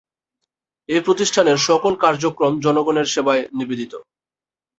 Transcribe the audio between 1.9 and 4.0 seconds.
কার্যক্রম জনগণের সেবায় নিবেদিত।